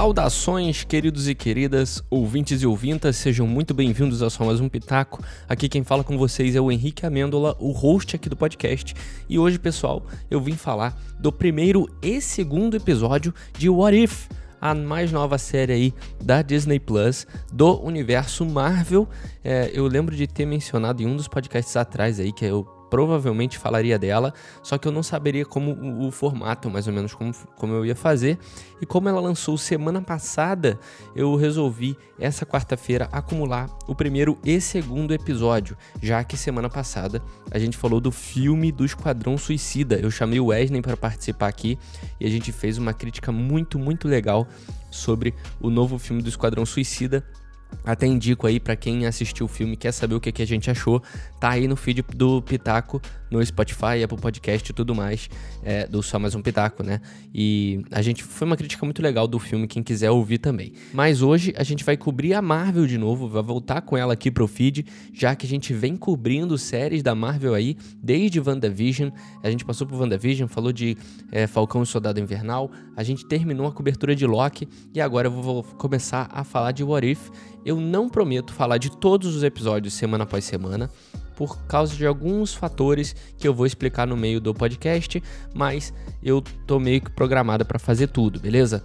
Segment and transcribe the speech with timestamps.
[0.00, 5.22] Saudações, queridos e queridas, ouvintes e ouvintas, sejam muito bem-vindos a só mais um Pitaco.
[5.46, 8.94] Aqui quem fala com vocês é o Henrique Amêndola, o host aqui do podcast.
[9.28, 14.28] E hoje, pessoal, eu vim falar do primeiro e segundo episódio de What If,
[14.58, 19.06] a mais nova série aí da Disney Plus do universo Marvel.
[19.44, 23.56] É, eu lembro de ter mencionado em um dos podcasts atrás aí, que eu provavelmente
[23.56, 27.72] falaria dela, só que eu não saberia como o, formato, mais ou menos como, como
[27.72, 28.38] eu ia fazer.
[28.80, 30.78] E como ela lançou semana passada,
[31.14, 37.58] eu resolvi essa quarta-feira acumular o primeiro e segundo episódio, já que semana passada a
[37.58, 39.96] gente falou do filme do Esquadrão Suicida.
[39.96, 41.78] Eu chamei o Wesley para participar aqui
[42.18, 44.48] e a gente fez uma crítica muito, muito legal
[44.90, 47.24] sobre o novo filme do Esquadrão Suicida
[47.84, 50.70] até indico aí para quem assistiu o filme quer saber o que, que a gente
[50.70, 51.02] achou,
[51.40, 55.30] tá aí no feed do Pitaco, no Spotify, Apple Podcast e tudo mais,
[55.62, 57.00] é, do Só Mais Um Pitaco, né?
[57.34, 60.74] E a gente foi uma crítica muito legal do filme, quem quiser ouvir também.
[60.92, 64.30] Mas hoje a gente vai cobrir a Marvel de novo, vai voltar com ela aqui
[64.30, 64.84] pro feed,
[65.14, 69.10] já que a gente vem cobrindo séries da Marvel aí, desde WandaVision,
[69.42, 70.98] a gente passou por WandaVision, falou de
[71.32, 75.32] é, Falcão e Soldado Invernal, a gente terminou a cobertura de Loki e agora eu
[75.32, 77.30] vou começar a falar de What If
[77.64, 80.90] eu não prometo falar de todos os episódios semana após semana,
[81.40, 85.22] por causa de alguns fatores que eu vou explicar no meio do podcast,
[85.54, 85.90] mas
[86.22, 88.84] eu tô meio que programada para fazer tudo, beleza?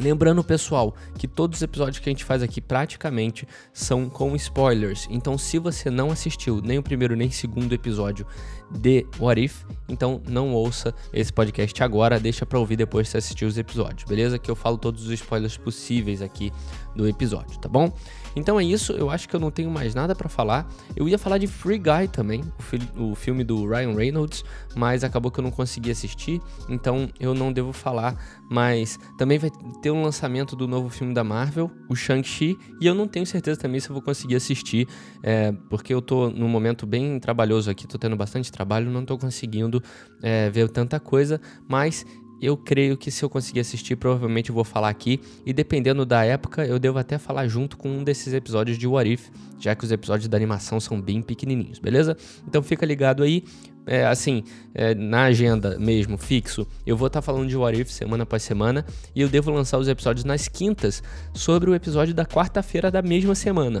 [0.00, 5.06] Lembrando, pessoal, que todos os episódios que a gente faz aqui praticamente são com spoilers.
[5.10, 8.26] Então, se você não assistiu nem o primeiro nem o segundo episódio
[8.70, 13.44] de What If, então não ouça esse podcast agora, deixa para ouvir depois se assistir
[13.44, 14.38] os episódios, beleza?
[14.38, 16.50] Que eu falo todos os spoilers possíveis aqui
[16.96, 17.92] do episódio, tá bom?
[18.34, 20.68] Então é isso, eu acho que eu não tenho mais nada para falar.
[20.96, 25.04] Eu ia falar de Free Guy também, o, fi o, filme do Ryan Reynolds, mas
[25.04, 28.16] acabou que eu não consegui assistir, então eu não devo falar.
[28.50, 32.94] Mas também vai ter um lançamento do novo filme da Marvel, o Shang-Chi, e eu
[32.94, 34.86] não tenho certeza também se eu vou conseguir assistir,
[35.22, 39.16] é, porque eu tô num momento bem trabalhoso aqui, tô tendo bastante trabalho, não tô
[39.16, 39.82] conseguindo
[40.22, 42.04] é, ver tanta coisa, mas
[42.42, 45.20] eu creio que se eu conseguir assistir, provavelmente eu vou falar aqui.
[45.46, 49.12] E dependendo da época, eu devo até falar junto com um desses episódios de What
[49.12, 49.28] If,
[49.60, 52.16] já que os episódios da animação são bem pequenininhos, beleza?
[52.46, 53.44] Então fica ligado aí.
[53.84, 54.44] É, assim,
[54.74, 58.42] é, na agenda mesmo, fixo, eu vou estar tá falando de What If semana após
[58.42, 58.84] semana.
[59.14, 61.02] E eu devo lançar os episódios nas quintas
[61.32, 63.80] sobre o episódio da quarta-feira da mesma semana.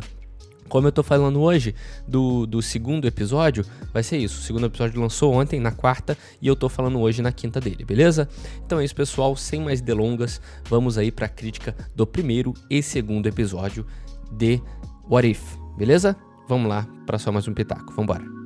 [0.72, 1.74] Como eu tô falando hoje
[2.08, 3.62] do, do segundo episódio,
[3.92, 4.40] vai ser isso.
[4.40, 7.84] O segundo episódio lançou ontem, na quarta, e eu tô falando hoje na quinta dele,
[7.84, 8.26] beleza?
[8.64, 9.36] Então é isso, pessoal.
[9.36, 10.40] Sem mais delongas,
[10.70, 13.84] vamos aí pra crítica do primeiro e segundo episódio
[14.32, 14.62] de
[15.10, 15.42] What If,
[15.76, 16.16] beleza?
[16.48, 17.92] Vamos lá para só mais um pitaco.
[17.92, 18.41] Vambora.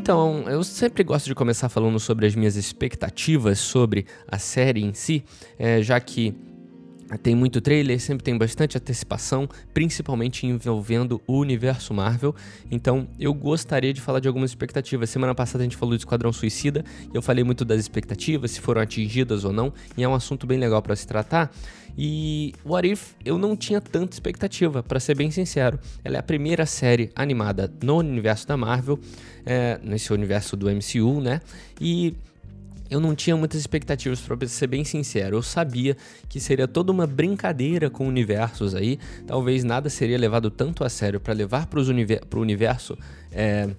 [0.00, 4.94] Então, eu sempre gosto de começar falando sobre as minhas expectativas sobre a série em
[4.94, 5.22] si,
[5.58, 6.34] é, já que
[7.18, 12.34] tem muito trailer, sempre tem bastante antecipação, principalmente envolvendo o universo Marvel.
[12.70, 15.10] Então, eu gostaria de falar de algumas expectativas.
[15.10, 18.60] Semana passada a gente falou de Esquadrão Suicida, e eu falei muito das expectativas, se
[18.60, 21.50] foram atingidas ou não, e é um assunto bem legal para se tratar.
[21.98, 25.78] E What If eu não tinha tanta expectativa, para ser bem sincero.
[26.04, 28.98] Ela é a primeira série animada no universo da Marvel,
[29.44, 31.40] é, nesse universo do MCU, né?
[31.80, 32.14] E
[32.90, 35.36] eu não tinha muitas expectativas, para ser bem sincero.
[35.36, 35.96] Eu sabia
[36.28, 38.98] que seria toda uma brincadeira com universos aí.
[39.26, 42.98] Talvez nada seria levado tanto a sério para levar para o universo.
[43.30, 43.70] É,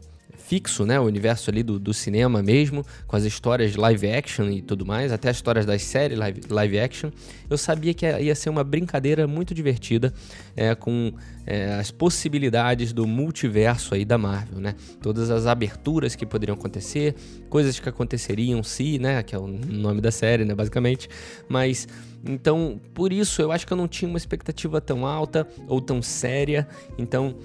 [0.51, 1.00] fixo, né?
[1.00, 5.09] O universo ali do, do cinema mesmo, com as histórias live action e tudo mais,
[5.09, 7.09] até as histórias das séries live, live action.
[7.50, 10.13] Eu sabia que ia ser uma brincadeira muito divertida
[10.53, 11.13] é, com
[11.47, 14.75] é, as possibilidades do multiverso aí da Marvel, né?
[15.01, 17.16] Todas as aberturas que poderiam acontecer,
[17.50, 19.23] coisas que aconteceriam se, né?
[19.23, 20.53] Que é o nome da série, né?
[20.53, 21.07] Basicamente.
[21.47, 21.88] Mas
[22.25, 26.01] então, por isso eu acho que eu não tinha uma expectativa tão alta ou tão
[26.01, 26.68] séria.
[26.97, 27.38] Então,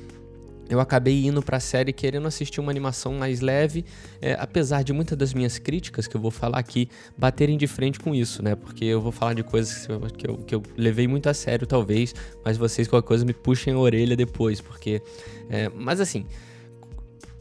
[0.68, 3.84] eu acabei indo para a série querendo assistir uma animação mais leve,
[4.20, 7.98] é, apesar de muitas das minhas críticas que eu vou falar aqui baterem de frente
[8.00, 8.54] com isso, né?
[8.54, 9.86] Porque eu vou falar de coisas
[10.16, 12.14] que eu, que eu levei muito a sério, talvez,
[12.44, 15.00] mas vocês, qualquer coisa, me puxem a orelha depois, porque.
[15.48, 16.26] É, mas assim,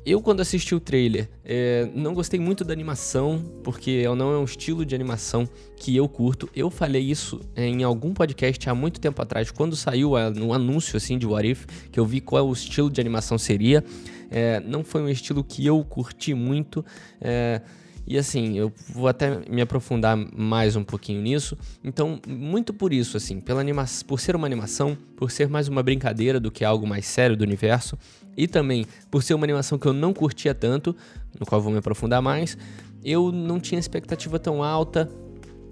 [0.05, 4.43] eu, quando assisti o trailer, é, não gostei muito da animação, porque não é um
[4.43, 6.47] estilo de animação que eu curto.
[6.55, 10.95] Eu falei isso é, em algum podcast há muito tempo atrás, quando saiu um anúncio
[10.95, 13.83] assim de What If, que eu vi qual o estilo de animação seria.
[14.29, 16.85] É, não foi um estilo que eu curti muito.
[17.19, 17.61] É,
[18.07, 21.57] E assim, eu vou até me aprofundar mais um pouquinho nisso.
[21.83, 25.81] Então, muito por isso, assim, pela anima por ser uma animação, por ser mais uma
[25.81, 27.97] brincadeira do que algo mais sério do universo,
[28.37, 30.95] e também por ser uma animação que eu não curtia tanto,
[31.39, 32.57] no qual vou me aprofundar mais,
[33.03, 35.09] eu não tinha expectativa tão alta,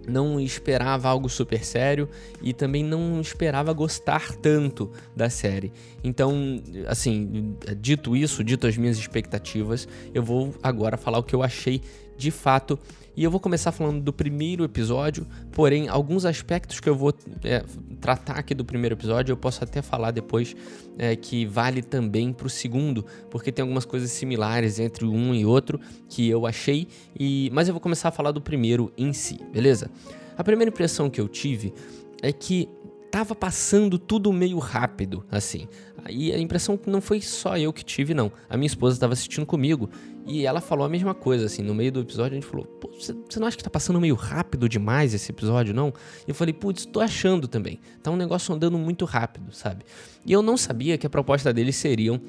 [0.08, 2.10] não esperava algo super sério
[2.42, 5.72] e também não esperava gostar tanto da série.
[6.04, 11.42] Então, assim, dito isso, dito as minhas expectativas, eu vou agora falar o que eu
[11.42, 11.82] achei
[12.18, 12.80] de fato
[13.15, 17.13] e eu vou começar falando do primeiro episódio, porém, alguns aspectos que eu vou
[17.44, 17.63] é,
[18.01, 20.56] tratar aqui do primeiro episódio, eu posso até falar depois
[20.98, 25.45] é, que vale também para o segundo, porque tem algumas coisas similares entre um e
[25.45, 25.80] outro
[26.10, 26.88] que eu achei,
[27.18, 29.92] e mas eu vou começar a falar do primeiro em si, beleza?
[30.36, 31.71] A primeira impressão que eu tive
[32.19, 32.68] é que
[33.13, 35.68] tava passando tudo meio rápido, assim.
[36.10, 38.31] E a impressão que não foi só eu que tive, não.
[38.50, 39.88] A minha esposa estava assistindo comigo
[40.25, 41.62] e ela falou a mesma coisa, assim.
[41.62, 44.15] No meio do episódio a gente falou: Pô, você não acha que tá passando meio
[44.15, 45.94] rápido demais esse episódio, não?
[46.27, 47.80] E eu falei: Putz, tô achando também.
[48.01, 49.86] Tá um negócio andando muito rápido, sabe?
[50.25, 52.19] E eu não sabia que a proposta deles seriam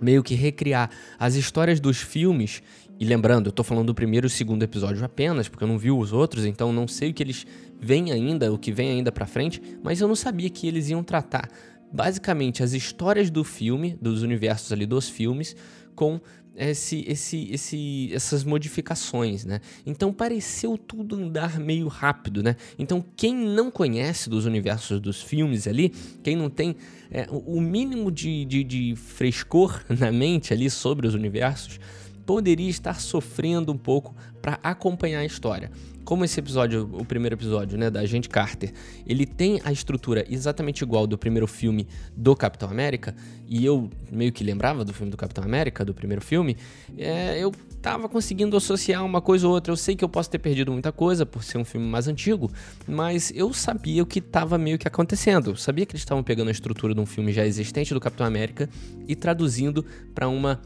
[0.00, 0.88] meio que recriar
[1.18, 2.62] as histórias dos filmes.
[3.00, 5.90] E lembrando, eu tô falando do primeiro e segundo episódio apenas, porque eu não vi
[5.90, 7.44] os outros, então não sei o que eles
[7.82, 11.02] vêm ainda, o que vem ainda pra frente, mas eu não sabia que eles iam
[11.02, 11.50] tratar
[11.92, 15.54] basicamente as histórias do filme, dos universos ali dos filmes,
[15.94, 16.20] com
[16.56, 19.60] esse, esse, esse, essas modificações, né?
[19.84, 22.56] Então pareceu tudo andar meio rápido, né?
[22.78, 25.90] Então quem não conhece dos universos dos filmes ali,
[26.22, 26.76] quem não tem
[27.10, 31.80] é, o mínimo de, de, de frescor na mente ali sobre os universos,
[32.24, 35.70] poderia estar sofrendo um pouco para acompanhar a história
[36.04, 38.72] como esse episódio, o primeiro episódio, né, da Agente Carter,
[39.06, 43.14] ele tem a estrutura exatamente igual do primeiro filme do Capitão América,
[43.48, 46.56] e eu meio que lembrava do filme do Capitão América, do primeiro filme,
[46.96, 47.52] é, eu
[47.82, 49.72] tava conseguindo associar uma coisa ou outra.
[49.72, 52.50] Eu sei que eu posso ter perdido muita coisa por ser um filme mais antigo,
[52.86, 55.50] mas eu sabia o que tava meio que acontecendo.
[55.50, 58.24] Eu sabia que eles estavam pegando a estrutura de um filme já existente do Capitão
[58.24, 58.70] América
[59.08, 59.84] e traduzindo
[60.14, 60.62] para uma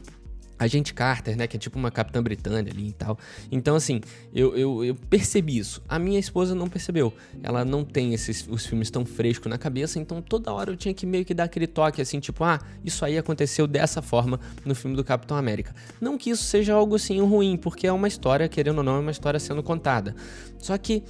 [0.59, 1.47] Agente Carter, né?
[1.47, 3.17] Que é tipo uma Capitã Britânia ali e tal.
[3.51, 4.01] Então, assim,
[4.33, 5.81] eu, eu, eu, percebi isso.
[5.87, 7.13] A minha esposa não percebeu.
[7.43, 10.93] Ela não tem esses os filmes tão frescos na cabeça, então toda hora eu tinha
[10.93, 14.73] que meio que dar aquele toque assim, tipo, ah, isso aí aconteceu dessa forma no
[14.73, 15.75] filme do Capitão América.
[16.01, 18.99] Não que isso seja algo assim ruim, porque é uma história, querendo ou não, é
[18.99, 20.15] uma história sendo contada.
[20.59, 21.03] Só que.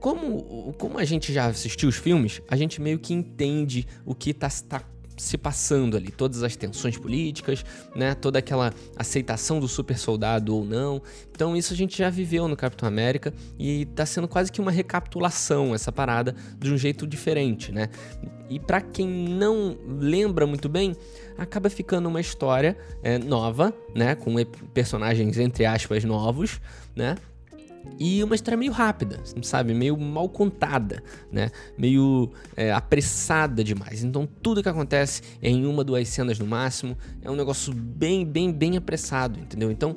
[0.00, 4.32] Como, como a gente já assistiu os filmes, a gente meio que entende o que
[4.32, 4.80] tá, tá
[5.18, 10.64] se passando ali, todas as tensões políticas, né, toda aquela aceitação do super soldado ou
[10.64, 11.02] não.
[11.30, 14.70] Então isso a gente já viveu no Capitão América e tá sendo quase que uma
[14.70, 17.88] recapitulação essa parada de um jeito diferente, né?
[18.50, 20.96] E para quem não lembra muito bem,
[21.36, 24.34] acaba ficando uma história é, nova, né, com
[24.72, 26.60] personagens entre aspas novos,
[26.96, 27.16] né?
[27.98, 29.74] E uma história meio rápida, sabe?
[29.74, 31.02] Meio mal contada,
[31.32, 31.50] né?
[31.76, 34.04] Meio é, apressada demais.
[34.04, 36.96] Então tudo que acontece é em uma, duas cenas no máximo.
[37.22, 39.70] É um negócio bem, bem, bem apressado, entendeu?
[39.70, 39.96] Então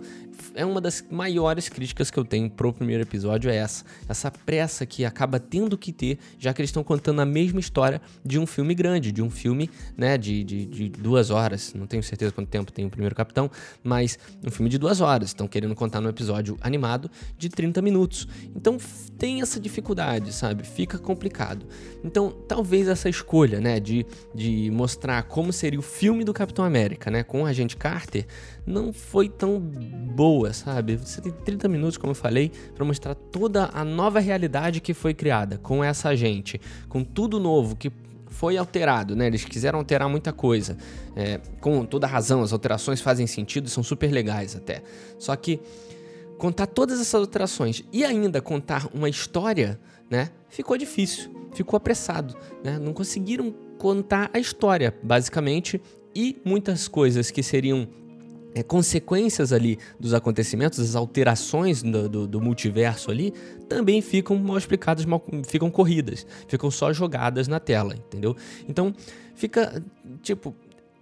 [0.55, 3.83] é uma das maiores críticas que eu tenho pro primeiro episódio é essa.
[4.07, 8.01] Essa pressa que acaba tendo que ter, já que eles estão contando a mesma história
[8.23, 11.73] de um filme grande, de um filme, né, de, de, de, duas horas.
[11.73, 13.49] Não tenho certeza quanto tempo tem o primeiro Capitão,
[13.83, 15.29] mas um filme de duas horas.
[15.29, 18.27] Estão querendo contar no episódio animado de 30 minutos.
[18.55, 18.77] Então
[19.17, 20.65] tem essa dificuldade, sabe?
[20.65, 21.65] Fica complicado.
[22.03, 27.11] Então talvez essa escolha, né, de, de mostrar como seria o filme do Capitão América,
[27.11, 28.25] né, com o Agente Carter,
[28.65, 30.95] não foi tão boa, sabe?
[30.95, 35.13] Você tem 30 minutos, como eu falei, para mostrar toda a nova realidade que foi
[35.13, 37.91] criada com essa gente, com tudo novo que
[38.27, 39.27] foi alterado, né?
[39.27, 40.77] Eles quiseram alterar muita coisa.
[41.15, 44.81] É, com toda razão, as alterações fazem sentido são super legais até.
[45.19, 45.59] Só que
[46.37, 50.29] contar todas essas alterações e ainda contar uma história, né?
[50.49, 52.79] Ficou difícil, ficou apressado, né?
[52.79, 55.81] Não conseguiram contar a história, basicamente,
[56.15, 57.87] e muitas coisas que seriam
[58.53, 63.33] é, consequências ali dos acontecimentos, as alterações do, do, do, multiverso ali,
[63.69, 68.35] também ficam mal explicadas, mal, ficam corridas, ficam só jogadas na tela, entendeu?
[68.67, 68.93] Então
[69.35, 69.81] fica
[70.21, 70.55] tipo.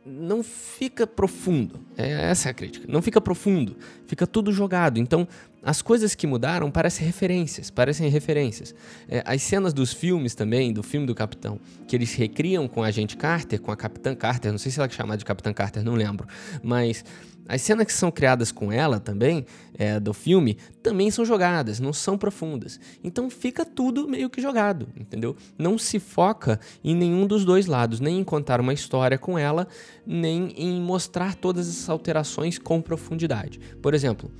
[0.06, 1.82] Não fica profundo.
[1.96, 2.88] É, essa é a crítica.
[2.90, 3.76] Não fica profundo.
[4.08, 4.98] Fica tudo jogado.
[4.98, 5.28] Então,
[5.62, 8.74] as coisas que mudaram parecem referências, parecem referências.
[9.08, 12.88] É, as cenas dos filmes também, do filme do Capitão, que eles recriam com a
[12.88, 15.84] agente Carter, com a Capitã Carter, não sei se ela é chamada de Capitã Carter,
[15.84, 16.28] não lembro,
[16.64, 17.04] mas
[17.50, 21.92] as cenas que são criadas com ela também, é, do filme, também são jogadas, não
[21.92, 22.80] são profundas.
[23.04, 25.36] Então fica tudo meio que jogado, entendeu?
[25.58, 29.68] Não se foca em nenhum dos dois lados, nem em contar uma história com ela,
[30.06, 33.60] nem em mostrar todas essas alterações com profundidade.
[33.82, 34.32] Por exemplo,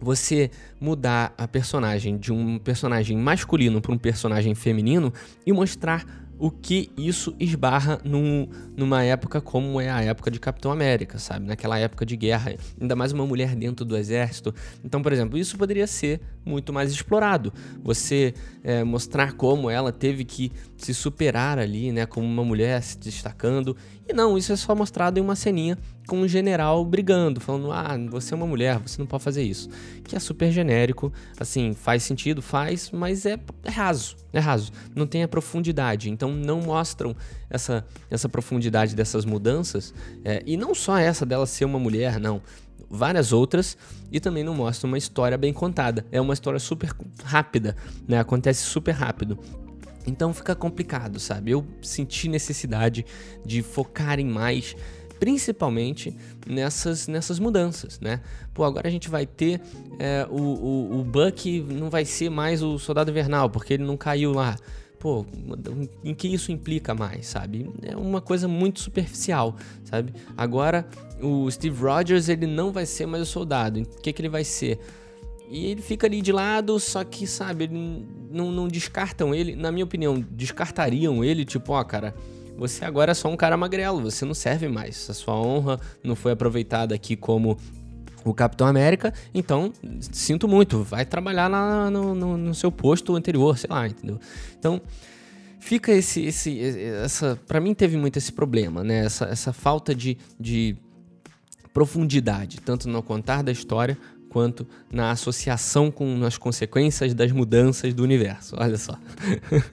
[0.00, 0.48] você
[0.80, 5.12] mudar a personagem de um personagem masculino para um personagem feminino
[5.44, 10.70] e mostrar o que isso esbarra num, numa época como é a época de Capitão
[10.70, 11.46] América, sabe?
[11.46, 14.54] Naquela época de guerra, ainda mais uma mulher dentro do exército.
[14.84, 17.52] Então, por exemplo, isso poderia ser muito mais explorado.
[17.82, 22.06] Você é, mostrar como ela teve que se superar ali, né?
[22.06, 23.76] Como uma mulher se destacando.
[24.08, 25.76] E não, isso é só mostrado em uma ceninha
[26.08, 29.68] com um general brigando, falando: ah, você é uma mulher, você não pode fazer isso.
[30.02, 34.72] Que é super genérico, assim, faz sentido, faz, mas é, é raso, é raso.
[34.96, 36.10] Não tem a profundidade.
[36.10, 37.14] Então não mostram
[37.50, 39.94] essa, essa profundidade dessas mudanças.
[40.24, 42.42] É, e não só essa dela ser uma mulher, não
[42.90, 43.76] várias outras
[44.10, 46.06] e também não mostra uma história bem contada.
[46.10, 46.90] É uma história super
[47.22, 47.76] rápida,
[48.08, 48.18] né?
[48.18, 49.38] Acontece super rápido.
[50.06, 51.50] Então fica complicado, sabe?
[51.50, 53.04] Eu senti necessidade
[53.44, 54.74] de focar em mais
[55.18, 58.20] principalmente nessas, nessas mudanças, né?
[58.54, 59.60] Pô, agora a gente vai ter
[59.98, 63.96] é, o, o, o Buck não vai ser mais o Soldado Invernal, porque ele não
[63.96, 64.56] caiu lá.
[64.98, 65.24] Pô,
[66.02, 67.70] em que isso implica mais, sabe?
[67.82, 70.12] É uma coisa muito superficial, sabe?
[70.36, 70.88] Agora,
[71.22, 73.80] o Steve Rogers, ele não vai ser mais o soldado.
[73.80, 74.80] O que, que ele vai ser?
[75.50, 79.54] E ele fica ali de lado, só que, sabe, não, não descartam ele.
[79.54, 82.14] Na minha opinião, descartariam ele, tipo, ó, cara,
[82.58, 85.08] você agora é só um cara magrelo, você não serve mais.
[85.08, 87.56] A sua honra não foi aproveitada aqui como
[88.24, 93.56] o Capitão América, então sinto muito, vai trabalhar lá no, no, no seu posto anterior,
[93.56, 94.18] sei lá, entendeu?
[94.58, 94.82] Então
[95.60, 96.60] fica esse, esse
[97.02, 99.04] essa, para mim teve muito esse problema, né?
[99.06, 100.76] Essa, essa falta de, de
[101.72, 103.96] profundidade, tanto no contar da história
[104.28, 108.56] quanto na associação com as consequências das mudanças do universo.
[108.58, 108.98] Olha só.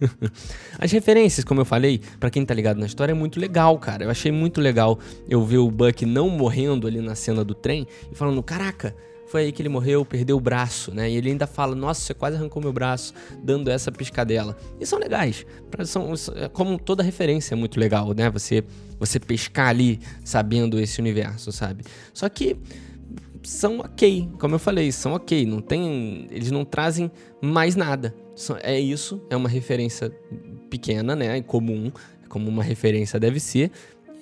[0.80, 4.06] as referências, como eu falei, para quem tá ligado na história, é muito legal, cara.
[4.06, 7.88] Eu achei muito legal eu ver o Buck não morrendo ali na cena do trem
[8.12, 8.96] e falando: caraca.
[9.28, 11.10] Foi aí que ele morreu, perdeu o braço, né?
[11.10, 14.56] E ele ainda fala: Nossa, você quase arrancou meu braço, dando essa piscadela.
[14.80, 15.46] E são legais.
[15.86, 18.30] São, é como toda referência é muito legal, né?
[18.30, 18.64] Você,
[19.00, 21.84] você pescar ali sabendo esse universo, sabe?
[22.14, 22.56] Só que
[23.46, 27.12] são ok, como eu falei, são ok, não tem, eles não trazem
[27.42, 28.14] mais nada.
[28.62, 30.10] É isso, é uma referência
[30.70, 31.92] pequena, né, comum,
[32.28, 33.72] como uma referência deve ser.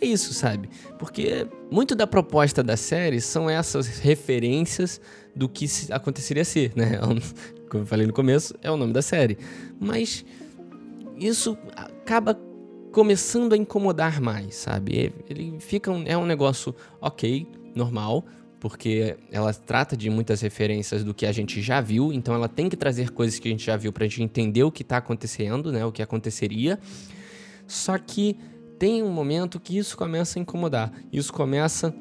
[0.01, 0.69] É isso, sabe?
[0.99, 4.99] Porque muito da proposta da série são essas referências
[5.33, 6.99] do que aconteceria ser, né?
[7.69, 9.37] Como eu falei no começo, é o nome da série.
[9.79, 10.25] Mas
[11.17, 12.37] isso acaba
[12.91, 15.13] começando a incomodar mais, sabe?
[15.29, 18.25] Ele fica um, é um negócio ok, normal,
[18.63, 22.70] porque ela trata de muitas referências do que a gente já viu, então ela tem
[22.70, 25.70] que trazer coisas que a gente já viu pra gente entender o que tá acontecendo,
[25.70, 26.79] né, o que aconteceria.
[27.67, 28.38] Só que
[28.79, 30.93] tem um momento que isso começa a incomodar.
[31.12, 31.93] Isso começa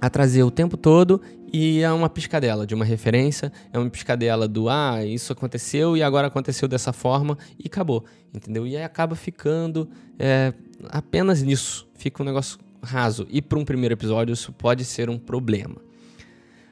[0.00, 1.20] a trazer o tempo todo
[1.52, 6.02] e é uma piscadela de uma referência, é uma piscadela do ah, isso aconteceu e
[6.02, 8.66] agora aconteceu dessa forma e acabou, entendeu?
[8.66, 10.54] E aí acaba ficando é,
[10.88, 13.26] apenas nisso, fica um negócio raso.
[13.30, 15.76] E para um primeiro episódio isso pode ser um problema.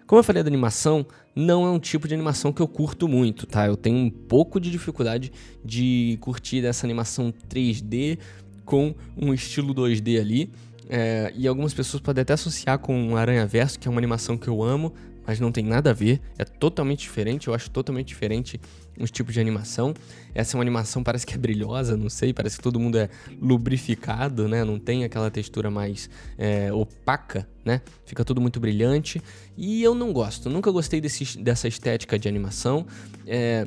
[0.06, 3.46] Como eu falei da animação, não é um tipo de animação que eu curto muito,
[3.46, 3.66] tá?
[3.66, 5.32] Eu tenho um pouco de dificuldade
[5.64, 8.18] de curtir essa animação 3D
[8.64, 10.50] com um estilo 2D ali.
[10.88, 14.48] É, e algumas pessoas podem até associar com Aranha Verso, que é uma animação que
[14.48, 14.92] eu amo,
[15.24, 18.60] mas não tem nada a ver, é totalmente diferente, eu acho totalmente diferente
[19.00, 19.94] os tipos de animação.
[20.34, 23.08] Essa é uma animação parece que é brilhosa, não sei, parece que todo mundo é
[23.40, 24.64] lubrificado, né?
[24.64, 27.80] Não tem aquela textura mais é, opaca, né?
[28.04, 29.22] Fica tudo muito brilhante.
[29.56, 32.86] E eu não gosto, nunca gostei desse, dessa estética de animação.
[33.26, 33.66] É,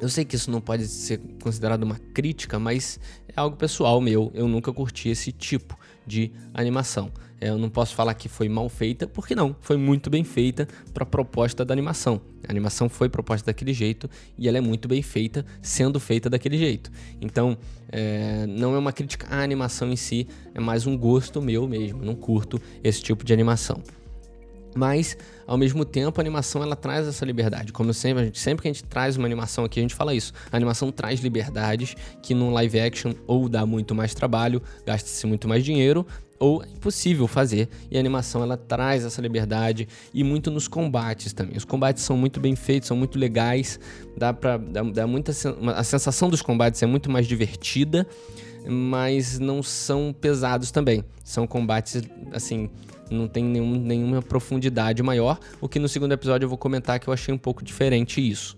[0.00, 4.30] eu sei que isso não pode ser considerado uma crítica, mas é algo pessoal meu.
[4.34, 5.77] Eu nunca curti esse tipo
[6.08, 7.12] de animação.
[7.40, 10.66] É, eu não posso falar que foi mal feita, porque não, foi muito bem feita
[10.92, 12.20] para a proposta da animação.
[12.46, 16.58] A animação foi proposta daquele jeito e ela é muito bem feita, sendo feita daquele
[16.58, 16.90] jeito.
[17.20, 17.56] Então,
[17.92, 22.04] é, não é uma crítica à animação em si, é mais um gosto meu mesmo.
[22.04, 23.82] Não curto esse tipo de animação.
[24.78, 27.72] Mas, ao mesmo tempo, a animação ela traz essa liberdade.
[27.72, 30.32] Como sempre, gente, sempre que a gente traz uma animação aqui, a gente fala isso.
[30.52, 35.48] A animação traz liberdades que no live action ou dá muito mais trabalho, gasta-se muito
[35.48, 36.06] mais dinheiro,
[36.38, 37.68] ou é impossível fazer.
[37.90, 41.56] E a animação ela traz essa liberdade e muito nos combates também.
[41.56, 43.80] Os combates são muito bem feitos, são muito legais,
[44.16, 45.32] dá para dá, dá muita
[45.74, 48.06] a sensação dos combates é muito mais divertida,
[48.68, 51.02] mas não são pesados também.
[51.24, 52.68] São combates assim,
[53.10, 57.08] não tem nenhum, nenhuma profundidade maior, o que no segundo episódio eu vou comentar que
[57.08, 58.56] eu achei um pouco diferente isso.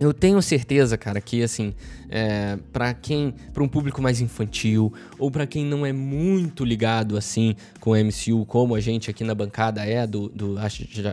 [0.00, 1.72] eu tenho certeza, cara, que assim,
[2.10, 7.16] é, para quem, para um público mais infantil ou para quem não é muito ligado
[7.16, 10.56] assim com o MCU, como a gente aqui na bancada é do, do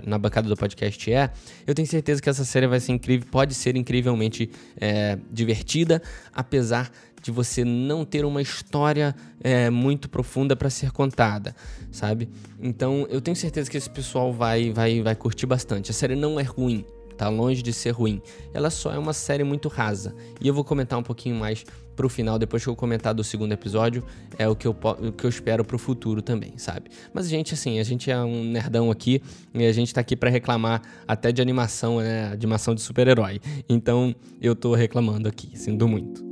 [0.05, 1.29] na bancada do podcast é,
[1.65, 6.01] eu tenho certeza que essa série vai ser incrível, pode ser incrivelmente é, divertida,
[6.33, 11.55] apesar de você não ter uma história é, muito profunda para ser contada,
[11.91, 12.29] sabe?
[12.59, 15.91] Então eu tenho certeza que esse pessoal vai, vai, vai curtir bastante.
[15.91, 16.85] A série não é ruim,
[17.17, 18.21] tá longe de ser ruim.
[18.53, 20.15] Ela só é uma série muito rasa.
[20.39, 21.63] E eu vou comentar um pouquinho mais
[21.95, 24.03] pro final, depois que eu comentar do segundo episódio,
[24.39, 26.89] é o que eu, o que eu espero pro futuro também, sabe?
[27.13, 29.21] Mas, gente, assim, a gente é um nerdão aqui
[29.53, 32.31] e a gente tá aqui para reclamar até de animação, né?
[32.31, 33.39] Animação de super-herói.
[33.69, 36.30] Então, eu tô reclamando aqui, sinto muito.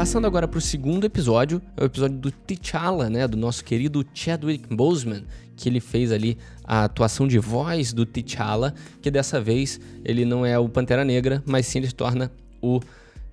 [0.00, 4.02] Passando agora para o segundo episódio, é o episódio do T'Challa, né, do nosso querido
[4.14, 9.78] Chadwick Boseman, que ele fez ali a atuação de voz do T'Challa, que dessa vez
[10.02, 12.80] ele não é o Pantera Negra, mas sim ele se torna o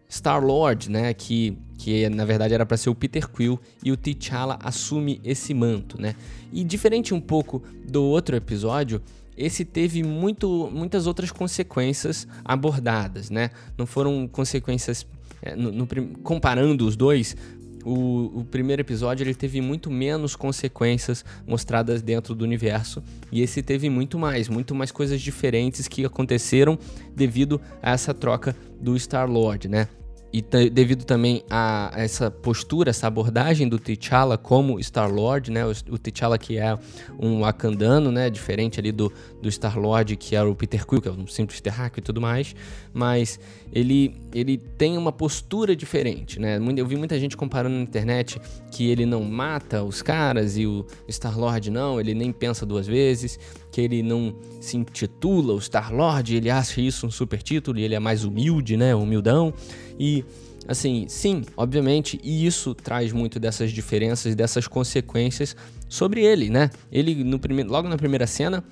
[0.09, 4.59] Star-Lord, né, que, que na verdade era para ser o Peter Quill, e o T'Challa
[4.61, 6.15] assume esse manto, né.
[6.51, 9.01] E diferente um pouco do outro episódio,
[9.37, 13.51] esse teve muito, muitas outras consequências abordadas, né?
[13.77, 15.05] Não foram consequências
[15.41, 15.87] é, no, no,
[16.23, 17.35] comparando os dois,
[17.85, 23.01] o, o, primeiro episódio ele teve muito menos consequências mostradas dentro do universo
[23.31, 26.77] e esse teve muito mais, muito mais coisas diferentes que aconteceram
[27.15, 29.87] devido a essa troca do Star Lord, né?
[30.31, 35.65] E devido também a essa postura, essa abordagem do T'Challa como Star-Lord, né?
[35.65, 36.77] O, o T'Challa que é
[37.17, 38.29] um Wakandano, né?
[38.29, 42.01] Diferente ali do, do Star-Lord que era o Peter Quill, que é um simples terráqueo
[42.01, 42.53] e tudo mais.
[42.93, 43.39] Mas
[43.71, 46.59] ele, ele tem uma postura diferente, né?
[46.75, 50.85] Eu vi muita gente comparando na internet que ele não mata os caras e o
[51.09, 53.39] Star-Lord não, ele nem pensa duas vezes,
[53.71, 57.95] que ele não se intitula o Star-Lord, ele acha isso um super título e ele
[57.95, 58.93] é mais humilde, né?
[58.93, 59.53] Humildão.
[59.99, 60.23] E
[60.67, 65.55] assim, sim, obviamente, e isso traz muito dessas diferenças, dessas consequências
[65.87, 66.69] sobre ele, né?
[66.91, 68.63] Ele no primeiro, logo na primeira cena,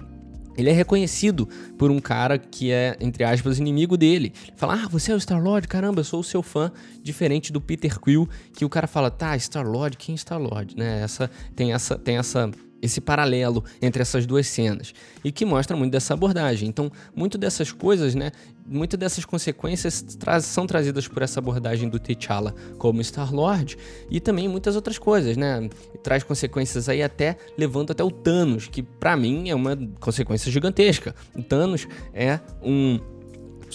[0.57, 4.33] ele é reconhecido por um cara que é, entre aspas, inimigo dele.
[4.55, 5.67] Fala, ah, você é o Star-Lord?
[5.67, 6.71] Caramba, eu sou o seu fã.
[7.03, 9.97] Diferente do Peter Quill, que o cara fala, tá, Star-Lord?
[9.97, 10.75] Quem é Star-Lord?
[10.77, 11.01] Né?
[11.01, 12.49] Essa, tem essa, tem essa
[12.81, 16.69] esse paralelo entre essas duas cenas e que mostra muito dessa abordagem.
[16.69, 18.31] Então, muito dessas coisas, né,
[18.65, 23.77] muito dessas consequências tra são trazidas por essa abordagem do T'Challa como Star-Lord
[24.09, 25.69] e também muitas outras coisas, né?
[26.03, 31.15] Traz consequências aí até levando até o Thanos, que para mim é uma consequência gigantesca.
[31.35, 32.99] O Thanos é um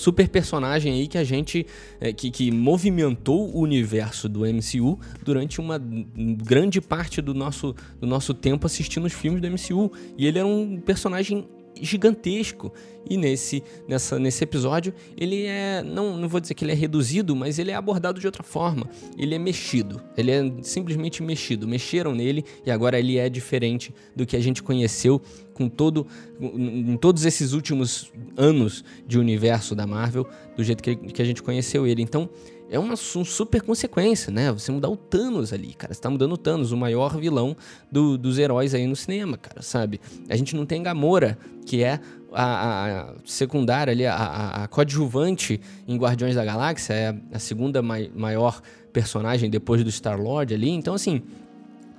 [0.01, 1.67] super personagem aí que a gente.
[2.01, 8.07] É, que, que movimentou o universo do MCU durante uma grande parte do nosso, do
[8.07, 9.93] nosso tempo assistindo os filmes do MCU.
[10.17, 11.47] E ele era um personagem
[11.81, 12.73] gigantesco.
[13.09, 15.83] E nesse, nessa, nesse episódio, ele é.
[15.83, 18.89] Não, não vou dizer que ele é reduzido, mas ele é abordado de outra forma.
[19.17, 20.01] Ele é mexido.
[20.17, 21.67] Ele é simplesmente mexido.
[21.67, 25.21] Mexeram nele e agora ele é diferente do que a gente conheceu
[25.61, 26.07] com todo.
[26.41, 31.43] em todos esses últimos anos de universo da Marvel, do jeito que, que a gente
[31.43, 32.01] conheceu ele.
[32.01, 32.31] Então
[32.71, 34.51] é uma super consequência, né?
[34.53, 35.93] Você mudar o Thanos ali, cara.
[35.93, 37.55] Você tá mudando o Thanos, o maior vilão
[37.93, 40.01] do, dos heróis aí no cinema, cara, sabe?
[40.31, 42.01] A gente não tem Gamora, que é
[42.33, 47.83] a, a secundária ali, a, a, a, coadjuvante em Guardiões da Galáxia, é a segunda
[47.83, 50.71] mai, maior personagem depois do Star-Lord ali.
[50.71, 51.23] Então, assim,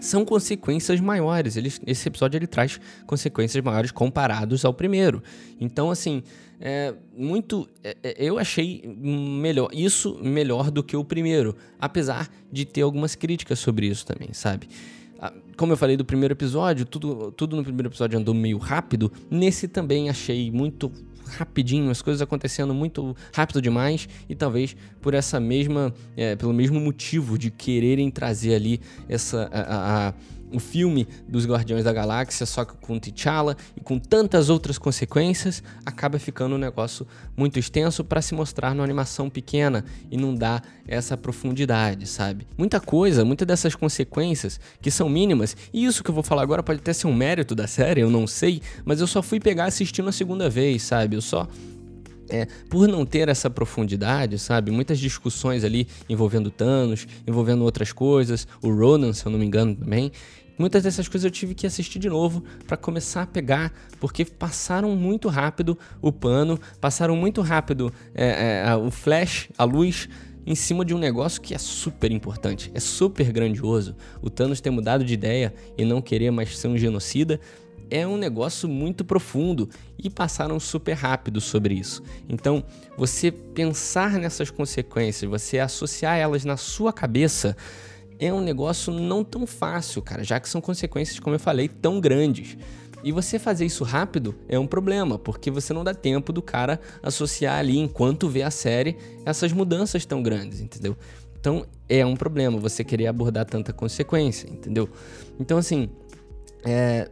[0.02, 1.56] são consequências maiores.
[1.56, 5.24] Ele, esse episódio ele traz consequências maiores comparados ao primeiro.
[5.60, 6.24] Então, assim,
[6.60, 7.70] é muito.
[7.84, 13.16] É, é, eu achei melhor isso melhor do que o primeiro, apesar de ter algumas
[13.16, 14.68] críticas sobre isso também, sabe?
[15.20, 19.12] Ah, como eu falei do primeiro episódio, tudo, tudo no primeiro episódio andou meio rápido.
[19.30, 20.92] Nesse também achei muito
[21.38, 26.80] rapidinho, as coisas acontecendo muito rápido demais e talvez por essa mesma, é, pelo mesmo
[26.80, 30.14] motivo de quererem trazer ali essa a, a
[30.52, 35.64] o filme dos Guardiões da Galáxia, só que com T'Challa e com tantas outras consequências,
[35.86, 40.62] acaba ficando um negócio muito extenso para se mostrar numa animação pequena e não dá
[40.88, 42.48] essa profundidade, sabe?
[42.58, 46.64] Muita coisa, muitas dessas consequências que são mínimas, e isso que eu vou falar agora
[46.64, 49.66] pode até ser um mérito da série, eu não sei, mas eu só fui pegar
[49.66, 51.16] assistindo a segunda vez, sabe?
[51.16, 51.48] Eu só
[52.32, 54.72] é, por não ter essa profundidade, sabe?
[54.72, 59.76] Muitas discussões ali envolvendo Thanos, envolvendo outras coisas, o Ronan, se eu não me engano
[59.76, 60.12] também.
[60.58, 64.96] Muitas dessas coisas eu tive que assistir de novo para começar a pegar, porque passaram
[64.96, 70.08] muito rápido o pano, passaram muito rápido é, é, o flash, a luz,
[70.46, 73.96] em cima de um negócio que é super importante, é super grandioso.
[74.22, 77.40] O Thanos ter mudado de ideia e não querer mais ser um genocida
[77.92, 82.02] é um negócio muito profundo e passaram super rápido sobre isso.
[82.30, 82.64] Então,
[82.98, 87.56] você pensar nessas consequências, você associar elas na sua cabeça,
[88.22, 92.00] é um negócio não tão fácil, cara, já que são consequências, como eu falei, tão
[92.00, 92.56] grandes.
[93.04, 96.80] E você fazer isso rápido é um problema, porque você não dá tempo do cara
[97.02, 100.96] associar ali, enquanto vê a série, essas mudanças tão grandes, entendeu?
[101.40, 104.88] Então é um problema você querer abordar tanta consequência, entendeu?
[105.40, 105.90] Então, assim,
[106.64, 107.10] é,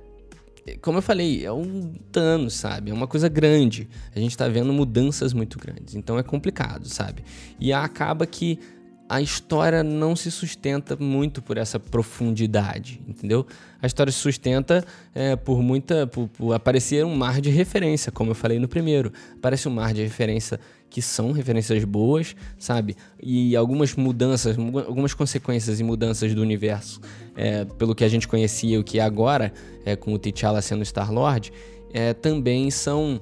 [0.79, 2.91] como eu falei, é um dano, sabe?
[2.91, 3.89] É uma coisa grande.
[4.15, 5.95] A gente tá vendo mudanças muito grandes.
[5.95, 7.23] Então é complicado, sabe?
[7.59, 8.59] E acaba que
[9.09, 13.45] a história não se sustenta muito por essa profundidade, entendeu?
[13.81, 16.05] A história se sustenta é, por muita.
[16.05, 19.11] Por, por, aparecer um mar de referência, como eu falei no primeiro.
[19.35, 20.59] Aparece um mar de referência
[20.91, 22.95] que são referências boas, sabe?
[23.21, 27.01] E algumas mudanças, algumas consequências e mudanças do universo,
[27.35, 29.51] é, pelo que a gente conhecia o que é agora,
[29.85, 31.51] é, com o T'Challa sendo Star-Lord,
[31.91, 33.19] é, também são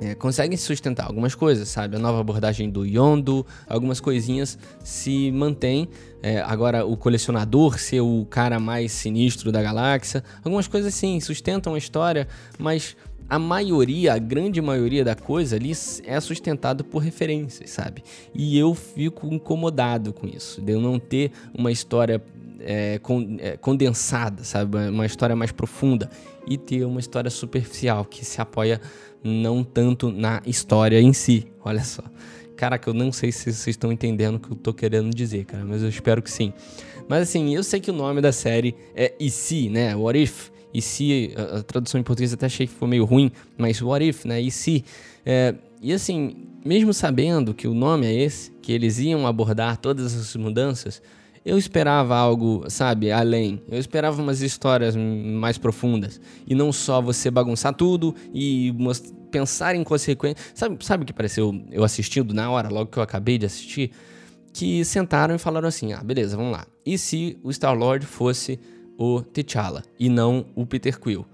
[0.00, 1.96] é, conseguem sustentar algumas coisas, sabe?
[1.96, 5.88] A nova abordagem do Yondo, algumas coisinhas se mantêm.
[6.22, 11.74] É, agora, o colecionador ser o cara mais sinistro da galáxia, algumas coisas sim sustentam
[11.74, 12.26] a história,
[12.58, 12.96] mas
[13.28, 15.72] a maioria, a grande maioria da coisa ali
[16.04, 18.02] é sustentado por referências, sabe?
[18.34, 22.22] E eu fico incomodado com isso, de eu não ter uma história
[22.60, 24.76] é, con, é, condensada, sabe?
[24.88, 26.08] Uma história mais profunda
[26.46, 28.80] e ter uma história superficial que se apoia
[29.26, 31.46] não tanto na história em si.
[31.64, 32.02] Olha só.
[32.56, 35.64] Caraca, eu não sei se vocês estão entendendo o que eu tô querendo dizer, cara,
[35.64, 36.52] mas eu espero que sim.
[37.08, 39.94] Mas assim, eu sei que o nome da série é E se, né?
[39.94, 40.50] What if?
[40.72, 44.06] E se, a, a tradução em português até achei que foi meio ruim, mas what
[44.06, 44.40] if, né?
[44.40, 44.84] E se.
[45.24, 50.14] É, e assim, mesmo sabendo que o nome é esse, que eles iam abordar todas
[50.14, 51.02] essas mudanças,
[51.46, 53.62] eu esperava algo, sabe, além.
[53.68, 56.20] Eu esperava umas histórias mais profundas.
[56.44, 58.74] E não só você bagunçar tudo e
[59.30, 60.50] pensar em consequências.
[60.56, 63.92] Sabe, sabe o que pareceu eu assistindo na hora, logo que eu acabei de assistir?
[64.52, 66.66] Que sentaram e falaram assim: ah, beleza, vamos lá.
[66.84, 68.58] E se o Star-Lord fosse
[68.98, 71.24] o T'Challa e não o Peter Quill?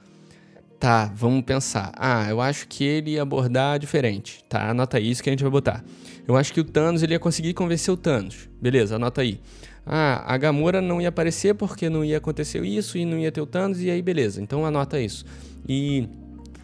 [0.79, 1.91] Tá, vamos pensar.
[1.97, 4.45] Ah, eu acho que ele ia abordar diferente.
[4.47, 5.83] Tá, anota isso que a gente vai botar.
[6.29, 8.51] Eu acho que o Thanos ele ia conseguir convencer o Thanos.
[8.61, 9.41] Beleza, anota aí
[9.85, 13.41] ah, a Gamora não ia aparecer porque não ia acontecer isso e não ia ter
[13.41, 15.25] o Thanos, e aí beleza, então anota isso.
[15.69, 16.09] E,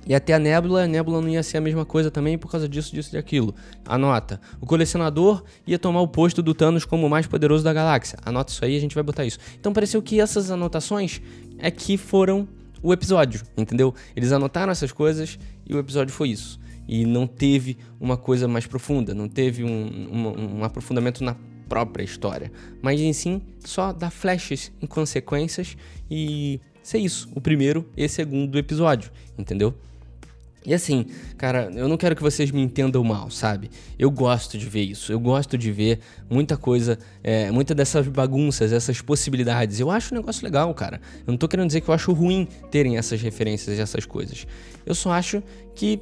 [0.06, 2.68] e até a Nebula, a Nebula não ia ser a mesma coisa também por causa
[2.68, 3.54] disso, disso e daquilo.
[3.84, 4.40] Anota.
[4.60, 8.18] O colecionador ia tomar o posto do Thanos como o mais poderoso da galáxia.
[8.24, 9.38] Anota isso aí, a gente vai botar isso.
[9.58, 11.20] Então pareceu que essas anotações
[11.58, 12.46] é que foram
[12.80, 13.92] o episódio, entendeu?
[14.14, 16.60] Eles anotaram essas coisas e o episódio foi isso.
[16.86, 21.36] E não teve uma coisa mais profunda, não teve um, um, um aprofundamento na
[21.68, 22.50] própria história,
[22.80, 25.76] mas em sim só dar flashes em consequências
[26.10, 29.74] e ser isso, o primeiro e segundo episódio, entendeu?
[30.66, 33.70] E assim, cara, eu não quero que vocês me entendam mal, sabe?
[33.98, 38.72] Eu gosto de ver isso, eu gosto de ver muita coisa, é, muita dessas bagunças,
[38.72, 39.80] essas possibilidades.
[39.80, 41.00] Eu acho um negócio legal, cara.
[41.26, 44.46] Eu não tô querendo dizer que eu acho ruim terem essas referências e essas coisas.
[44.84, 45.42] Eu só acho
[45.74, 46.00] que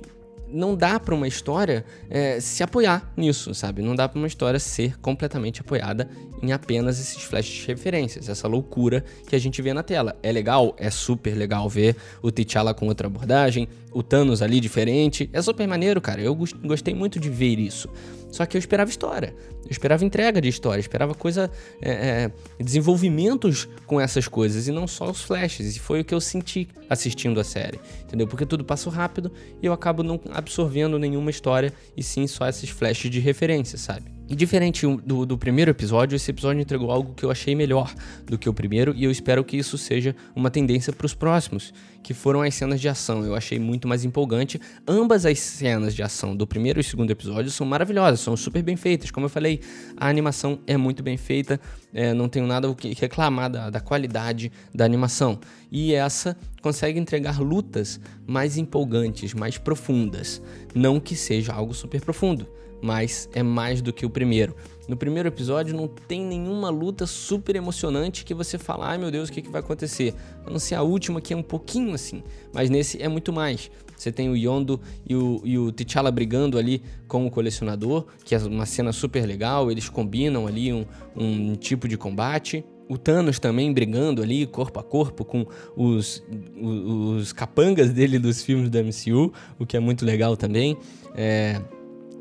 [0.49, 3.83] não dá para uma história é, se apoiar nisso, sabe?
[3.83, 6.09] Não dá para uma história ser completamente apoiada
[6.43, 10.17] em apenas esses flashes de referências, essa loucura que a gente vê na tela.
[10.23, 15.31] É legal, é super legal ver o T'Challa com outra abordagem, o Thanos ali diferente.
[15.33, 16.21] É super maneiro, cara.
[16.21, 17.89] Eu gostei muito de ver isso.
[18.31, 19.35] Só que eu esperava história.
[19.65, 21.51] Eu esperava entrega de história, esperava coisa.
[21.81, 25.77] É, é, desenvolvimentos com essas coisas e não só os flashes.
[25.77, 27.81] E foi o que eu senti assistindo a série.
[28.03, 28.27] Entendeu?
[28.27, 29.33] Porque tudo passa rápido
[29.63, 34.16] e eu acabo não absorvendo nenhuma história e sim só esses flashes de referência, sabe?
[34.29, 38.37] E diferente do, do, primeiro episódio, esse episódio entregou algo que eu achei melhor do
[38.37, 42.13] que o primeiro e eu espero que isso seja uma tendência para os próximos, que
[42.13, 43.25] foram as cenas de ação.
[43.25, 44.61] Eu achei muito mais empolgante.
[44.87, 48.75] Ambas as cenas de ação do primeiro e segundo episódio são maravilhosas, são super bem
[48.75, 49.13] feitas.
[49.13, 49.61] Como eu falei,
[49.97, 51.61] a animação é muito bem feita,
[51.95, 55.39] é, não tenho nada o que reclamar da, da qualidade da animação.
[55.71, 60.43] E essa consegue entregar lutas mais empolgantes, mais profundas.
[60.75, 62.49] Não que seja algo super profundo
[62.87, 64.55] mas é mais do que o primeiro.
[64.89, 69.29] No primeiro episódio não tem nenhuma luta super emocionante que você fala, ai meu Deus,
[69.29, 70.15] o que, que vai acontecer?
[70.47, 72.23] A não ser a última que é um pouquinho assim,
[72.55, 73.69] mas nesse é muito mais.
[73.97, 78.35] Você tem o Yondo e o, e o T'Challa brigando ali com o colecionador, que
[78.35, 82.65] é uma cena super legal, eles combinam ali um, um tipo de combate.
[82.89, 85.45] O Thanos também brigando ali corpo a corpo com
[85.77, 86.23] os,
[86.57, 90.77] os, os capangas dele dos filmes da MCU, o que é muito legal também.
[91.17, 91.61] É,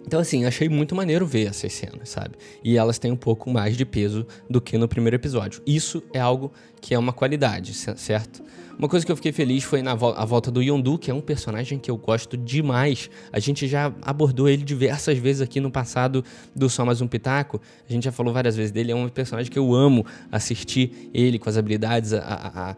[0.05, 2.35] Então, assim, achei muito maneiro ver essas cenas, sabe?
[2.63, 5.61] E elas têm um pouco mais de peso do que no primeiro episódio.
[5.65, 8.43] Isso é algo que é uma qualidade, certo?
[8.77, 11.13] Uma coisa que eu fiquei feliz foi na vo a volta do Yondu, que é
[11.13, 13.09] um personagem que eu gosto demais.
[13.31, 17.61] A gente já abordou ele diversas vezes aqui no passado do Só Mais Um Pitaco.
[17.89, 18.91] A gente já falou várias vezes dele.
[18.91, 22.75] É um personagem que eu amo assistir ele com as habilidades, a, a a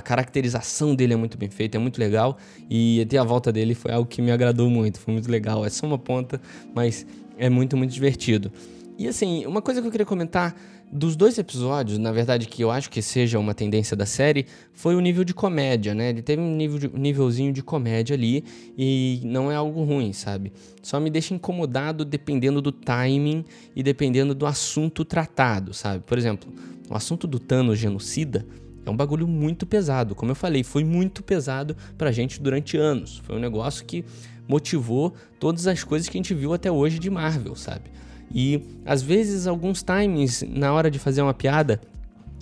[0.00, 2.38] caracterização dele é muito bem feita, é muito legal.
[2.68, 5.64] E ter a volta dele foi algo que me agradou muito, foi muito legal.
[5.64, 6.40] É só uma ponta,
[6.74, 8.52] mas é muito, muito divertido.
[8.98, 10.56] E assim, uma coisa que eu queria comentar
[10.90, 14.96] dos dois episódios, na verdade, que eu acho que seja uma tendência da série, foi
[14.96, 16.08] o nível de comédia, né?
[16.08, 18.44] Ele teve um nível de, nívelzinho de comédia ali
[18.76, 20.52] e não é algo ruim, sabe?
[20.82, 23.44] Só me deixa incomodado dependendo do timing
[23.76, 26.02] e dependendo do assunto tratado, sabe?
[26.04, 26.52] Por exemplo,
[26.88, 28.46] o assunto do Thanos genocida
[28.88, 30.14] é um bagulho muito pesado.
[30.14, 33.22] Como eu falei, foi muito pesado pra gente durante anos.
[33.24, 34.04] Foi um negócio que
[34.46, 37.90] motivou todas as coisas que a gente viu até hoje de Marvel, sabe?
[38.34, 41.80] E às vezes alguns timings na hora de fazer uma piada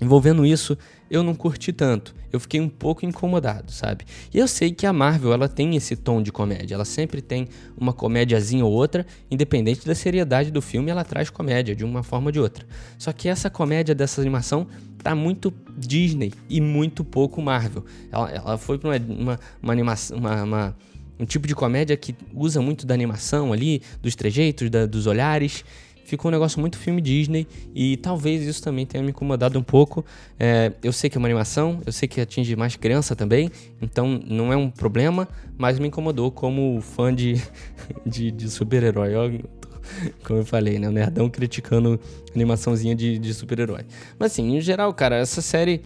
[0.01, 0.77] envolvendo isso,
[1.11, 2.15] eu não curti tanto.
[2.33, 4.05] Eu fiquei um pouco incomodado, sabe?
[4.33, 6.75] E eu sei que a Marvel, ela tem esse tom de comédia.
[6.75, 11.75] Ela sempre tem uma comédiazinha ou outra, independente da seriedade do filme, ela traz comédia
[11.75, 12.67] de uma forma ou de outra.
[12.99, 14.67] Só que essa comédia dessa animação
[15.07, 17.85] tá muito Disney e muito pouco Marvel.
[18.11, 20.77] Ela, ela foi para uma, uma, uma animação, uma, uma,
[21.21, 25.65] um tipo de comédia que usa muito da animação ali, dos trejeitos, da, dos olhares.
[26.05, 30.05] Ficou um negócio muito filme Disney e talvez isso também tenha me incomodado um pouco.
[30.41, 33.49] É, eu sei que é uma animação, eu sei que atinge mais criança também,
[33.81, 37.41] então não é um problema, mas me incomodou como fã de,
[38.05, 39.41] de, de super-herói.
[40.25, 40.89] Como eu falei, né?
[40.89, 41.99] O nerdão criticando
[42.35, 43.83] animaçãozinha de, de super-herói.
[44.19, 45.83] Mas assim, em geral, cara, essa série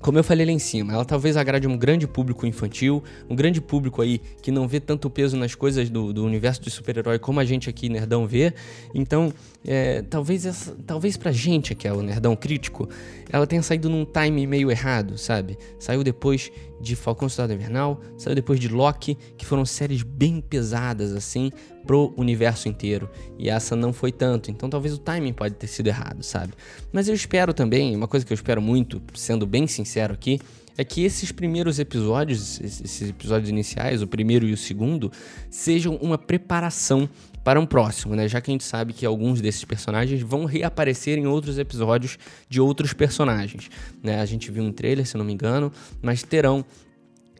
[0.00, 3.60] como eu falei lá em cima, ela talvez agrade um grande público infantil, um grande
[3.60, 7.40] público aí que não vê tanto peso nas coisas do, do universo de super-herói como
[7.40, 8.54] a gente aqui, Nerdão, vê.
[8.94, 9.32] Então,
[9.66, 12.88] é, talvez, essa, talvez pra gente, que é o Nerdão crítico,
[13.28, 15.58] ela tenha saído num time meio errado, sabe?
[15.80, 21.12] Saiu depois de Falcão Cidade Invernal, saiu depois de Loki, que foram séries bem pesadas,
[21.12, 21.50] assim,
[21.88, 23.08] pro universo inteiro.
[23.38, 26.52] E essa não foi tanto, então talvez o timing pode ter sido errado, sabe?
[26.92, 30.38] Mas eu espero também, uma coisa que eu espero muito, sendo bem sincero aqui,
[30.76, 35.10] é que esses primeiros episódios, esses episódios iniciais, o primeiro e o segundo,
[35.50, 37.08] sejam uma preparação
[37.42, 38.28] para um próximo, né?
[38.28, 42.18] Já que a gente sabe que alguns desses personagens vão reaparecer em outros episódios
[42.50, 43.70] de outros personagens,
[44.02, 44.20] né?
[44.20, 45.72] A gente viu um trailer, se não me engano,
[46.02, 46.62] mas terão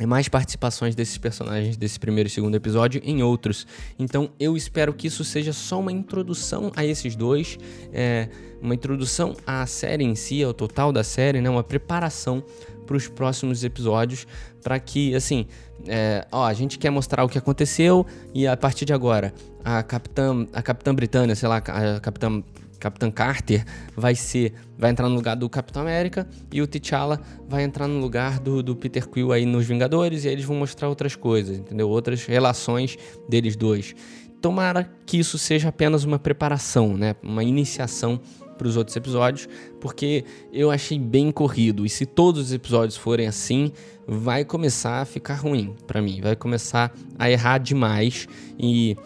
[0.07, 3.67] mais participações desses personagens desse primeiro e segundo episódio em outros.
[3.99, 7.59] Então eu espero que isso seja só uma introdução a esses dois,
[7.93, 8.29] é,
[8.63, 11.51] uma introdução à série em si, ao total da série, né?
[11.51, 12.45] Uma preparação
[12.87, 14.27] para os próximos episódios,
[14.63, 15.47] para que, assim,
[15.87, 19.35] é, ó, a gente quer mostrar o que aconteceu e a partir de agora
[19.65, 22.43] a capitã, a capitã Britânia, sei lá, a capitã
[22.79, 23.64] Capitã Carter
[23.97, 27.99] vai ser vai entrar no lugar do Capitão América e o T'Challa vai entrar no
[27.99, 31.59] lugar do, do Peter Quill aí nos Vingadores e aí eles vão mostrar outras coisas,
[31.59, 31.88] entendeu?
[31.88, 32.97] Outras relações
[33.29, 33.95] deles dois.
[34.41, 37.17] Tomara que isso seja apenas uma preparação, né?
[37.23, 38.21] Uma iniciação
[38.57, 39.49] para os outros episódios,
[39.81, 41.87] porque eu achei bem corrido.
[41.87, 43.73] E se todos os episódios forem assim,
[44.07, 46.21] vai começar a ficar ruim para mim.
[46.21, 48.27] Vai começar a errar demais
[48.59, 48.97] e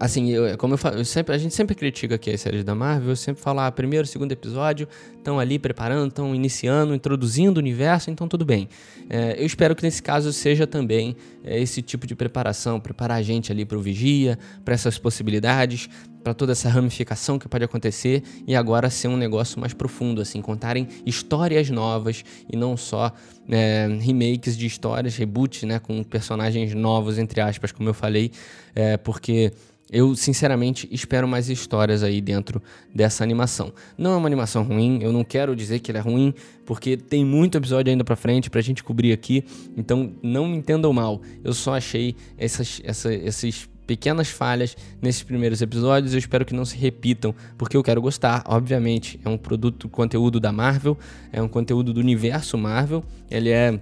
[0.00, 2.74] assim, eu, como eu falo, eu sempre, a gente sempre critica aqui as séries da
[2.74, 7.60] Marvel, eu sempre falo, ah, primeiro, segundo episódio, estão ali preparando, estão iniciando, introduzindo o
[7.60, 8.68] universo, então tudo bem.
[9.08, 13.22] É, eu espero que nesse caso seja também é, esse tipo de preparação, preparar a
[13.22, 15.88] gente ali para o Vigia, para essas possibilidades,
[16.22, 20.40] para toda essa ramificação que pode acontecer e agora ser um negócio mais profundo, assim,
[20.40, 23.12] contarem histórias novas e não só
[23.48, 28.30] é, remakes de histórias, reboots, né, com personagens novos, entre aspas, como eu falei,
[28.74, 29.52] é, porque
[29.92, 32.62] eu, sinceramente, espero mais histórias aí dentro
[32.94, 33.72] dessa animação.
[33.98, 36.32] Não é uma animação ruim, eu não quero dizer que ela é ruim,
[36.64, 39.44] porque tem muito episódio ainda pra frente pra gente cobrir aqui,
[39.76, 41.20] então não me entendam mal.
[41.42, 46.64] Eu só achei essas, essa, esses pequenas falhas nesses primeiros episódios, eu espero que não
[46.64, 49.18] se repitam, porque eu quero gostar, obviamente.
[49.24, 50.96] É um produto, conteúdo da Marvel,
[51.32, 53.80] é um conteúdo do universo Marvel, ele é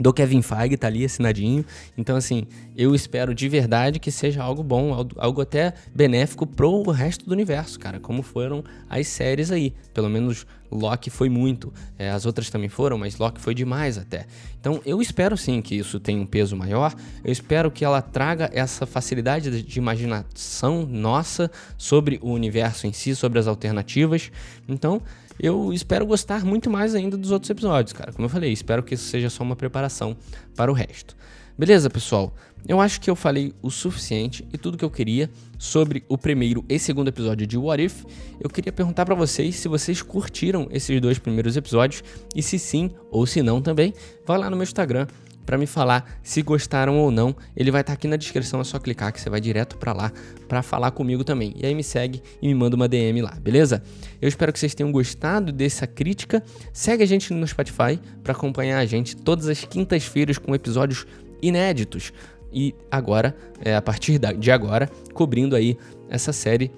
[0.00, 1.64] do Kevin Feige, tá ali assinadinho.
[1.96, 7.26] Então, assim, eu espero de verdade que seja algo bom, algo até benéfico pro resto
[7.26, 9.74] do universo, cara, como foram as séries aí.
[9.92, 11.72] Pelo menos Loki foi muito.
[11.98, 14.26] É, as outras também foram, mas Loki foi demais até.
[14.58, 16.94] Então, eu espero sim que isso tenha um peso maior.
[17.22, 23.14] Eu espero que ela traga essa facilidade de imaginação nossa sobre o universo em si,
[23.14, 24.30] sobre as alternativas.
[24.66, 25.02] Então,
[25.42, 28.12] eu espero gostar muito mais ainda dos outros episódios, cara.
[28.12, 30.16] Como eu falei, espero que isso seja só uma preparação
[30.54, 31.16] para o resto.
[31.58, 32.34] Beleza, pessoal?
[32.66, 36.64] Eu acho que eu falei o suficiente e tudo que eu queria sobre o primeiro
[36.68, 38.04] e segundo episódio de What If.
[38.40, 42.90] Eu queria perguntar para vocês se vocês curtiram esses dois primeiros episódios e se sim
[43.10, 43.94] ou se não também,
[44.26, 45.06] vai lá no meu Instagram
[45.44, 47.34] para me falar se gostaram ou não.
[47.56, 49.92] Ele vai estar tá aqui na descrição, é só clicar que você vai direto para
[49.92, 50.12] lá
[50.48, 51.54] para falar comigo também.
[51.56, 53.82] E aí me segue e me manda uma DM lá, beleza?
[54.20, 56.42] Eu espero que vocês tenham gostado dessa crítica.
[56.72, 61.06] Segue a gente no Spotify para acompanhar a gente todas as quintas-feiras com episódios
[61.42, 62.12] inéditos.
[62.52, 66.70] E agora, é, a partir de agora, cobrindo aí essa série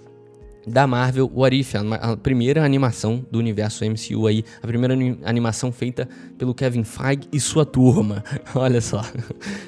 [0.66, 4.94] da Marvel What If, a, primeira animação do universo MCU aí, a primeira
[5.24, 8.22] animação feita pelo Kevin Feige e sua turma.
[8.54, 9.02] Olha só.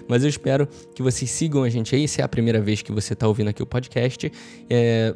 [0.08, 2.92] Mas eu espero que vocês sigam a gente aí, se é a primeira vez que
[2.92, 4.30] você está ouvindo aqui o podcast,
[4.70, 5.14] é,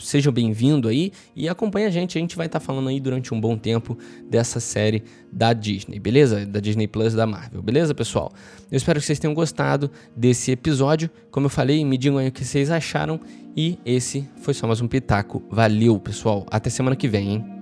[0.00, 3.32] sejam bem-vindos aí e acompanhe a gente, a gente vai estar tá falando aí durante
[3.32, 3.96] um bom tempo
[4.28, 6.44] dessa série da Disney, beleza?
[6.44, 8.32] Da Disney Plus da Marvel, beleza, pessoal?
[8.70, 11.10] Eu espero que vocês tenham gostado desse episódio.
[11.30, 13.20] Como eu falei, me digam aí o que vocês acharam
[13.56, 15.42] e esse foi só mais um pitaco.
[15.50, 16.46] Valeu, pessoal.
[16.50, 17.61] Até semana que vem, hein?